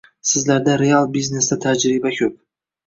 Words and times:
sizlarda 0.29 0.77
real 0.83 1.11
biznesda 1.19 1.59
tajriba 1.67 2.17
ko'p. 2.19 2.39